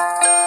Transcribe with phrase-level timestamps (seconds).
[0.00, 0.39] you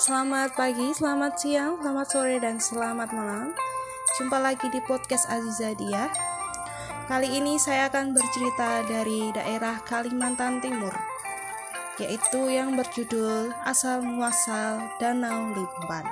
[0.00, 3.52] selamat pagi, selamat siang, selamat sore, dan selamat malam.
[4.16, 6.08] Jumpa lagi di podcast Aziza Dia.
[7.04, 10.96] Kali ini saya akan bercerita dari daerah Kalimantan Timur,
[12.00, 16.08] yaitu yang berjudul Asal Muasal Danau Limban.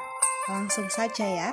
[0.53, 1.51] Langsung saja ya.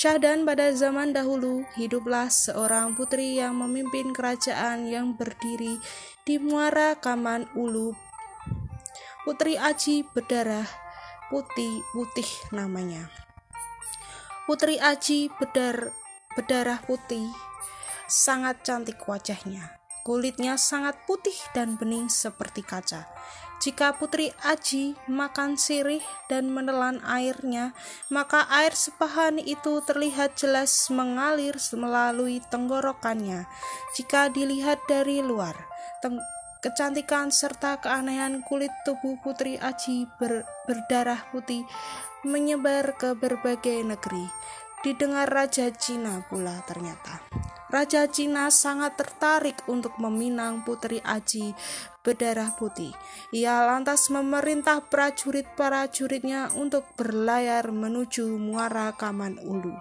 [0.00, 5.76] Syahdan pada zaman dahulu hiduplah seorang putri yang memimpin kerajaan yang berdiri
[6.24, 7.92] di Muara Kaman Ulu.
[9.28, 10.64] Putri Aji berdarah
[11.28, 13.12] putih putih namanya.
[14.48, 15.92] Putri Aji bedar,
[16.32, 17.28] berdarah putih,
[18.08, 19.84] sangat cantik wajahnya.
[20.00, 23.04] Kulitnya sangat putih dan bening seperti kaca.
[23.60, 26.00] Jika Putri Aji makan sirih
[26.32, 27.76] dan menelan airnya,
[28.08, 33.44] maka air sepahan itu terlihat jelas mengalir melalui tenggorokannya.
[34.00, 35.52] Jika dilihat dari luar,
[36.64, 41.60] kecantikan serta keanehan kulit tubuh Putri Aji ber berdarah putih
[42.24, 44.24] menyebar ke berbagai negeri.
[44.80, 47.20] Didengar Raja Cina pula ternyata.
[47.70, 51.52] Raja Cina sangat tertarik untuk meminang Putri Aji
[52.00, 52.92] berdarah putih.
[53.32, 59.76] Ia lantas memerintah prajurit-prajuritnya untuk berlayar menuju Muara Kaman Ulu.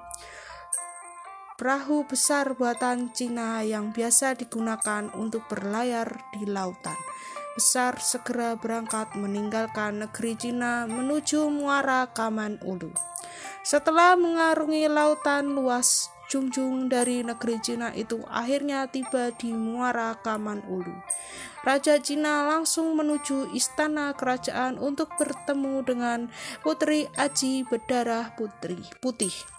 [1.59, 6.95] Perahu besar buatan Cina yang biasa digunakan untuk berlayar di lautan.
[7.59, 12.95] Besar segera berangkat meninggalkan negeri Cina menuju Muara Kaman Ulu.
[13.67, 21.03] Setelah mengarungi lautan luas, Jungjung dari negeri Cina itu akhirnya tiba di Muara Kaman Ulu.
[21.67, 26.19] Raja Cina langsung menuju istana kerajaan untuk bertemu dengan
[26.63, 29.58] Putri Aji berdarah putri putih.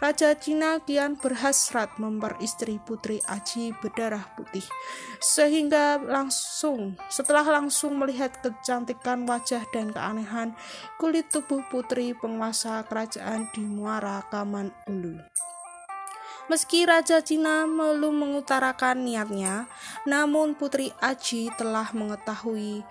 [0.00, 4.64] Raja Cina kian berhasrat memperistri Putri Aji berdarah putih,
[5.20, 10.56] sehingga langsung setelah langsung melihat kecantikan wajah dan keanehan
[10.96, 15.20] kulit tubuh putri penguasa kerajaan di Muara Kaman Ulu.
[16.50, 19.70] Meski Raja Cina belum mengutarakan niatnya,
[20.02, 22.82] namun Putri Aji telah mengetahui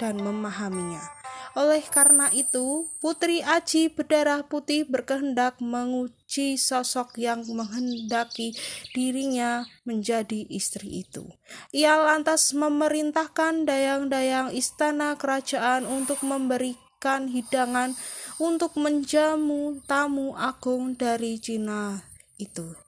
[0.00, 1.19] dan memahaminya.
[1.58, 8.54] Oleh karena itu, Putri Aji berdarah putih berkehendak menguji sosok yang menghendaki
[8.94, 11.26] dirinya menjadi istri itu.
[11.74, 17.98] Ia lantas memerintahkan dayang-dayang istana kerajaan untuk memberikan hidangan
[18.38, 21.98] untuk menjamu tamu agung dari Cina
[22.38, 22.78] itu.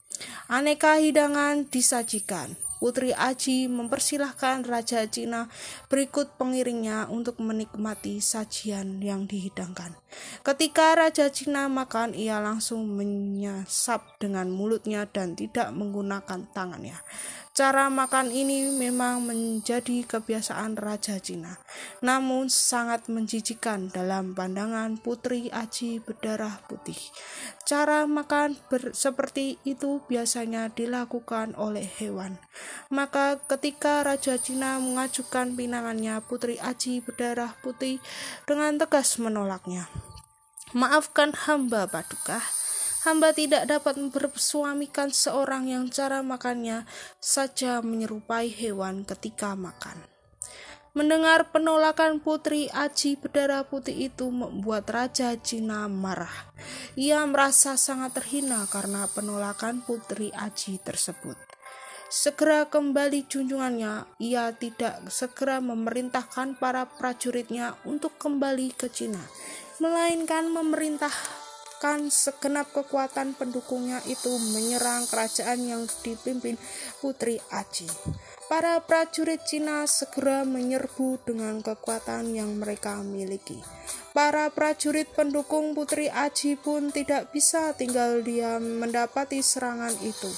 [0.46, 2.54] Aneka hidangan disajikan.
[2.82, 5.46] Putri Aji mempersilahkan Raja Cina
[5.86, 9.94] berikut pengiringnya untuk menikmati sajian yang dihidangkan.
[10.42, 16.98] Ketika Raja Cina makan, ia langsung menyasap dengan mulutnya dan tidak menggunakan tangannya.
[17.52, 21.60] Cara makan ini memang menjadi kebiasaan Raja Cina,
[22.00, 26.96] namun sangat menjijikan dalam pandangan Putri Aji berdarah putih.
[27.68, 28.56] Cara makan
[28.96, 32.40] seperti itu biasanya dilakukan oleh hewan.
[32.88, 38.00] Maka ketika Raja Cina mengajukan pinangannya, Putri Aji berdarah putih
[38.48, 39.92] dengan tegas menolaknya.
[40.72, 42.61] Maafkan hamba, Paduka
[43.02, 46.86] hamba tidak dapat bersuamikan seorang yang cara makannya
[47.18, 49.98] saja menyerupai hewan ketika makan.
[50.92, 56.52] Mendengar penolakan putri Aji berdarah putih itu membuat Raja Cina marah.
[57.00, 61.40] Ia merasa sangat terhina karena penolakan putri Aji tersebut.
[62.12, 69.24] Segera kembali junjungannya, ia tidak segera memerintahkan para prajuritnya untuk kembali ke Cina,
[69.80, 71.08] melainkan memerintah
[71.82, 76.54] bahkan segenap kekuatan pendukungnya itu menyerang kerajaan yang dipimpin
[77.02, 77.90] Putri Aji.
[78.46, 83.58] Para prajurit Cina segera menyerbu dengan kekuatan yang mereka miliki.
[84.14, 90.30] Para prajurit pendukung Putri Aji pun tidak bisa tinggal diam mendapati serangan itu.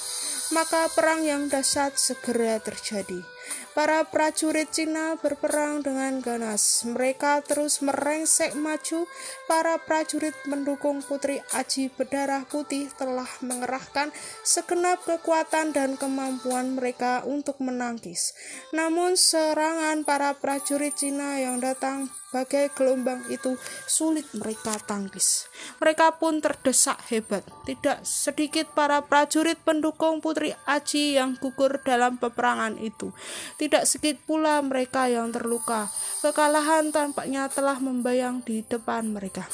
[0.56, 3.33] Maka perang yang dahsyat segera terjadi.
[3.74, 6.86] Para prajurit Cina berperang dengan ganas.
[6.86, 9.10] Mereka terus merengsek maju.
[9.50, 14.14] Para prajurit mendukung Putri Aji berdarah putih telah mengerahkan
[14.46, 18.30] segenap kekuatan dan kemampuan mereka untuk menangkis.
[18.70, 23.54] Namun serangan para prajurit Cina yang datang bagai gelombang itu
[23.86, 25.46] sulit mereka tangkis.
[25.78, 27.46] Mereka pun terdesak hebat.
[27.62, 33.14] Tidak sedikit para prajurit pendukung Putri Aji yang gugur dalam peperangan itu.
[33.56, 35.88] Tidak sedikit pula mereka yang terluka.
[36.20, 39.46] Kekalahan tampaknya telah membayang di depan mereka.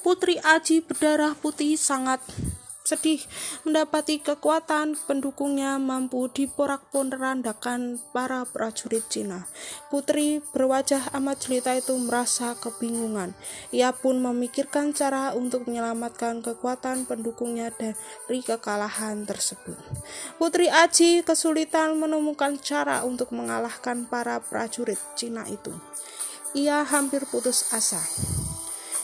[0.00, 2.24] Putri Aji berdarah putih sangat
[2.88, 3.20] sedih
[3.68, 9.44] mendapati kekuatan pendukungnya mampu diporak-porandakan para prajurit Cina.
[9.92, 13.36] Putri berwajah amat jelita itu merasa kebingungan.
[13.76, 19.76] Ia pun memikirkan cara untuk menyelamatkan kekuatan pendukungnya dari kekalahan tersebut.
[20.40, 25.76] Putri Aji kesulitan menemukan cara untuk mengalahkan para prajurit Cina itu.
[26.56, 28.00] Ia hampir putus asa.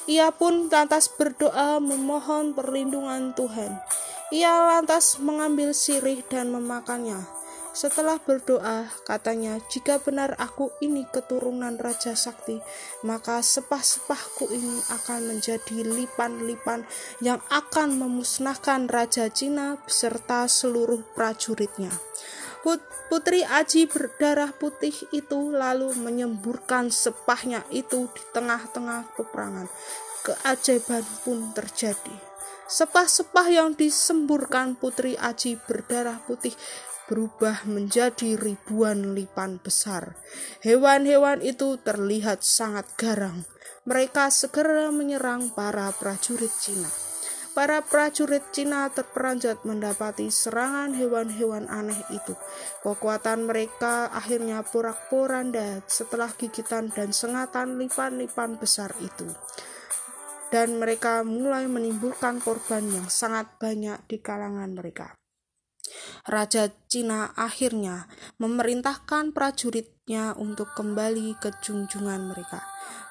[0.05, 3.81] Ia pun lantas berdoa memohon perlindungan Tuhan.
[4.29, 7.25] Ia lantas mengambil sirih dan memakannya.
[7.75, 12.63] Setelah berdoa, katanya, "Jika benar aku ini keturunan Raja Sakti,
[13.03, 16.87] maka sepah-sepahku ini akan menjadi lipan-lipan
[17.19, 21.91] yang akan memusnahkan Raja Cina beserta seluruh prajuritnya."
[23.13, 29.69] Putri Aji berdarah putih itu lalu menyemburkan sepahnya itu di tengah-tengah peperangan.
[30.25, 32.17] Keajaiban pun terjadi.
[32.65, 36.57] Sepah-sepah yang disemburkan Putri Aji berdarah putih
[37.05, 40.17] berubah menjadi ribuan lipan besar.
[40.65, 43.45] Hewan-hewan itu terlihat sangat garang.
[43.85, 47.04] Mereka segera menyerang para prajurit Cina.
[47.55, 52.35] Para prajurit Cina terperanjat mendapati serangan hewan-hewan aneh itu.
[52.83, 59.31] Kekuatan mereka akhirnya porak-poranda setelah gigitan dan sengatan lipan-lipan besar itu.
[60.51, 65.15] Dan mereka mulai menimbulkan korban yang sangat banyak di kalangan mereka.
[66.25, 68.09] Raja Cina akhirnya
[68.41, 72.65] memerintahkan prajuritnya untuk kembali ke junjungan mereka.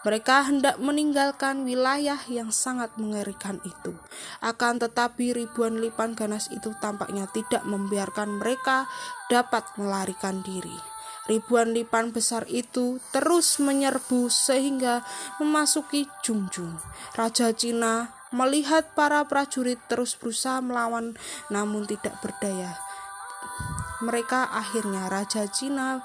[0.04, 3.96] Mereka hendak meninggalkan wilayah yang sangat mengerikan itu.
[4.44, 8.90] Akan tetapi ribuan lipan ganas itu tampaknya tidak membiarkan mereka
[9.32, 10.76] dapat melarikan diri.
[11.24, 15.08] Ribuan lipan besar itu terus menyerbu sehingga
[15.40, 16.76] memasuki Jungjung.
[17.16, 21.14] Raja Cina melihat para prajurit terus berusaha melawan
[21.54, 22.76] namun tidak berdaya.
[24.04, 26.04] Mereka akhirnya Raja Cina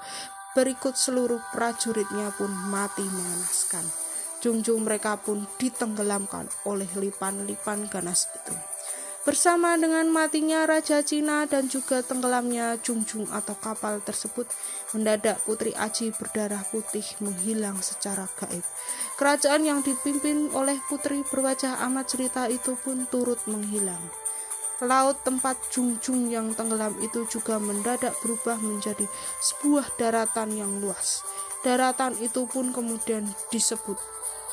[0.53, 3.83] berikut seluruh prajuritnya pun mati mengenaskan.
[4.39, 8.55] Jungjung mereka pun ditenggelamkan oleh lipan-lipan ganas itu.
[9.29, 14.49] Bersama dengan matinya Raja Cina dan juga tenggelamnya Jungjung atau kapal tersebut,
[14.97, 18.65] mendadak Putri Aji berdarah putih menghilang secara gaib.
[19.21, 24.01] Kerajaan yang dipimpin oleh putri berwajah amat cerita itu pun turut menghilang.
[24.81, 29.05] Laut tempat Jungjung yang tenggelam itu juga mendadak berubah menjadi
[29.45, 31.21] sebuah daratan yang luas.
[31.61, 34.01] Daratan itu pun kemudian disebut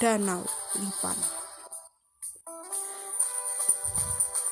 [0.04, 0.44] Danau
[0.76, 1.45] Lipan.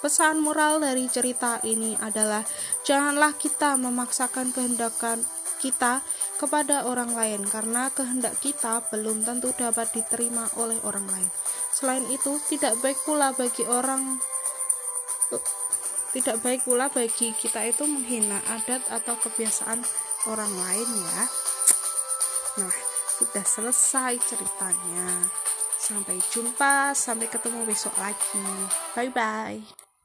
[0.04, 2.44] Pesan moral dari cerita ini adalah
[2.84, 5.24] janganlah kita memaksakan kehendakan
[5.64, 6.04] kita
[6.36, 11.30] kepada orang lain karena kehendak kita belum tentu dapat diterima oleh orang lain.
[11.72, 14.20] Selain itu, tidak baik pula bagi orang
[16.12, 19.81] tidak baik pula bagi kita itu menghina adat atau kebiasaan
[20.29, 21.22] orang lain ya.
[22.60, 22.76] Nah,
[23.19, 25.32] sudah selesai ceritanya.
[25.81, 28.44] Sampai jumpa, sampai ketemu besok lagi.
[28.94, 29.83] Bye bye.